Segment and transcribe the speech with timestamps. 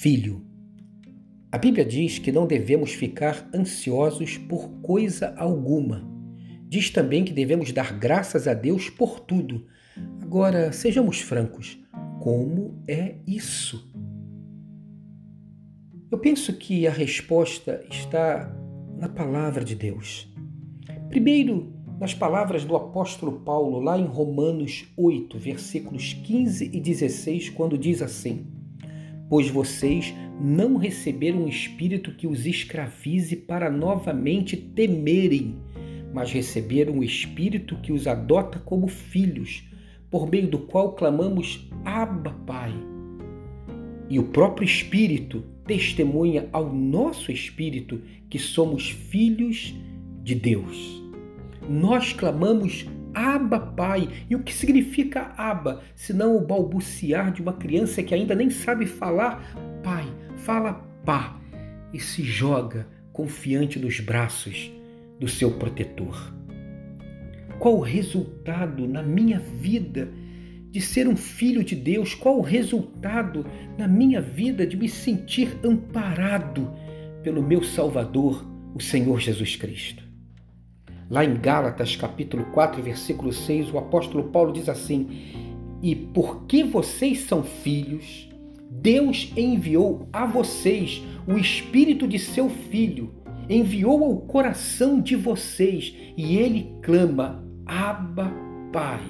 [0.00, 0.42] filho.
[1.52, 6.10] A Bíblia diz que não devemos ficar ansiosos por coisa alguma.
[6.66, 9.66] Diz também que devemos dar graças a Deus por tudo.
[10.22, 11.78] Agora, sejamos francos,
[12.18, 13.92] como é isso?
[16.10, 18.50] Eu penso que a resposta está
[18.96, 20.32] na palavra de Deus.
[21.10, 27.76] Primeiro, nas palavras do apóstolo Paulo, lá em Romanos 8, versículos 15 e 16, quando
[27.76, 28.59] diz assim:
[29.30, 35.54] Pois vocês não receberam um espírito que os escravize para novamente temerem,
[36.12, 39.62] mas receberam o espírito que os adota como filhos,
[40.10, 42.74] por meio do qual clamamos Abba, Pai.
[44.08, 49.72] E o próprio Espírito testemunha ao nosso espírito que somos filhos
[50.24, 51.00] de Deus.
[51.68, 54.08] Nós clamamos Abba, Pai.
[54.28, 58.86] E o que significa Abba, senão o balbuciar de uma criança que ainda nem sabe
[58.86, 59.42] falar
[59.82, 60.06] Pai?
[60.40, 61.38] fala pá
[61.92, 64.72] e se joga confiante nos braços
[65.18, 66.34] do seu protetor.
[67.58, 70.10] Qual o resultado na minha vida
[70.70, 72.14] de ser um filho de Deus?
[72.14, 73.44] Qual o resultado
[73.76, 76.72] na minha vida de me sentir amparado
[77.22, 80.09] pelo meu Salvador, o Senhor Jesus Cristo?
[81.10, 85.08] Lá em Gálatas, capítulo 4, versículo 6, o apóstolo Paulo diz assim:
[85.82, 88.30] E porque vocês são filhos,
[88.70, 93.12] Deus enviou a vocês o Espírito de seu Filho,
[93.48, 98.32] enviou ao coração de vocês e ele clama: Abba,
[98.72, 99.02] Pai.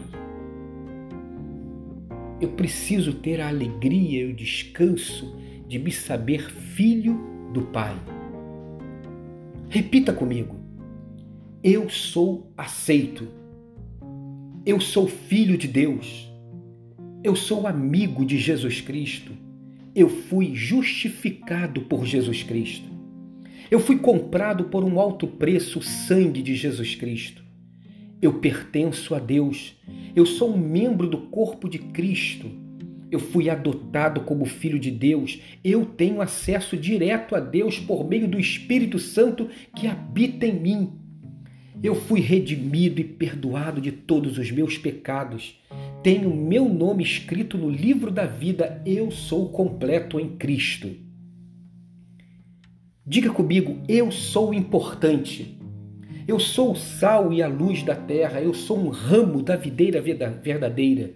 [2.41, 5.37] Eu preciso ter a alegria e o descanso
[5.69, 7.21] de me saber filho
[7.53, 7.95] do Pai.
[9.69, 10.60] Repita comigo:
[11.63, 13.29] Eu sou aceito.
[14.65, 16.31] Eu sou filho de Deus.
[17.23, 19.41] Eu sou amigo de Jesus Cristo
[19.95, 22.89] eu fui justificado por Jesus Cristo.
[23.71, 27.43] Eu fui comprado por um alto preço, o sangue de Jesus Cristo.
[28.23, 29.77] Eu pertenço a Deus.
[30.15, 32.51] Eu sou um membro do corpo de Cristo.
[33.11, 35.41] Eu fui adotado como filho de Deus.
[35.65, 40.93] Eu tenho acesso direto a Deus por meio do Espírito Santo que habita em mim.
[41.83, 45.61] Eu fui redimido e perdoado de todos os meus pecados
[46.03, 50.89] tenho meu nome escrito no livro da vida, eu sou completo em Cristo.
[53.05, 55.59] Diga comigo, eu sou importante.
[56.27, 60.01] Eu sou o sal e a luz da terra, eu sou um ramo da videira
[60.01, 61.13] verdadeira.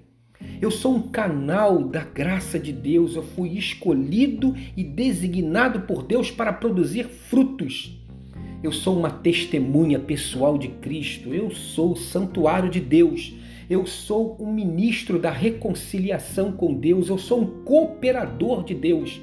[0.60, 6.30] Eu sou um canal da graça de Deus, eu fui escolhido e designado por Deus
[6.30, 8.03] para produzir frutos.
[8.64, 13.32] Eu sou uma testemunha pessoal de Cristo, eu sou o santuário de Deus
[13.68, 19.20] eu sou um ministro da reconciliação com Deus, eu sou um cooperador de Deus.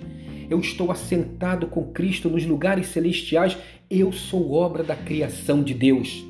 [0.49, 3.55] Eu estou assentado com Cristo nos lugares celestiais,
[3.89, 6.25] eu sou obra da criação de Deus.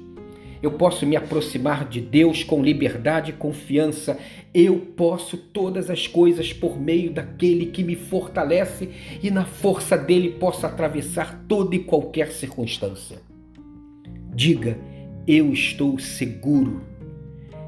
[0.62, 4.18] Eu posso me aproximar de Deus com liberdade e confiança.
[4.54, 8.90] Eu posso todas as coisas por meio daquele que me fortalece
[9.24, 13.18] e na força dele posso atravessar toda e qualquer circunstância.
[14.34, 14.78] Diga:
[15.28, 16.92] Eu estou seguro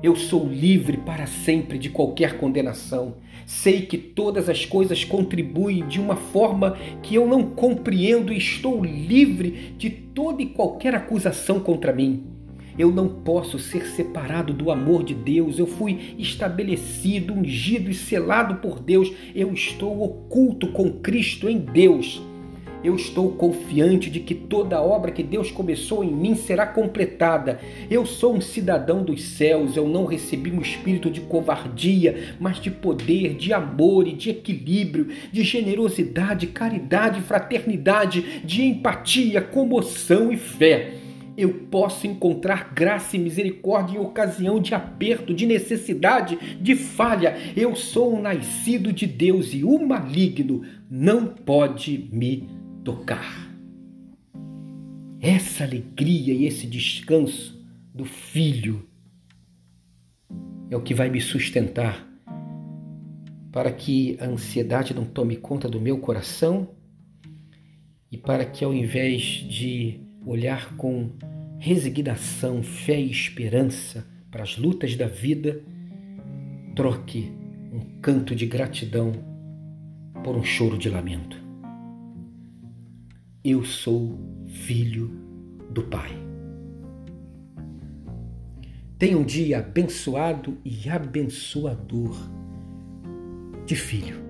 [0.04, 3.16] eu sou livre para sempre de qualquer condenação.
[3.46, 8.84] Sei que todas as coisas contribuem de uma forma que eu não compreendo e estou
[8.84, 12.26] livre de toda e qualquer acusação contra mim.
[12.78, 15.60] Eu não posso ser separado do amor de Deus.
[15.60, 19.12] Eu fui estabelecido, ungido e selado por Deus.
[19.36, 22.22] Eu estou oculto com Cristo em Deus
[22.84, 27.60] eu estou confiante de que toda obra que Deus começou em mim será completada.
[27.90, 32.70] Eu sou um cidadão dos céus, eu não recebi um espírito de covardia, mas de
[32.70, 41.03] poder, de amor e de equilíbrio, de generosidade, caridade, fraternidade, de empatia, comoção e fé
[41.36, 47.36] eu posso encontrar graça e misericórdia em ocasião de aperto, de necessidade, de falha.
[47.56, 52.48] Eu sou um nascido de Deus e o maligno não pode me
[52.84, 53.52] tocar.
[55.20, 57.64] Essa alegria e esse descanso
[57.94, 58.88] do Filho
[60.70, 62.08] é o que vai me sustentar
[63.52, 66.70] para que a ansiedade não tome conta do meu coração
[68.12, 71.12] e para que, ao invés de olhar com
[71.60, 75.62] resignação, fé e esperança para as lutas da vida,
[76.76, 77.32] troque
[77.72, 79.14] um canto de gratidão
[80.24, 81.42] por um choro de lamento.
[83.44, 84.18] Eu sou
[84.48, 85.12] filho
[85.70, 86.12] do Pai.
[88.98, 92.16] Tenha um dia abençoado e abençoador
[93.66, 94.23] de filho.